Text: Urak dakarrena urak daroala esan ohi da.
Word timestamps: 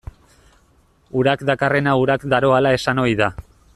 Urak 1.21 1.43
dakarrena 1.49 1.93
urak 2.05 2.25
daroala 2.35 2.73
esan 2.79 3.03
ohi 3.05 3.15
da. 3.21 3.29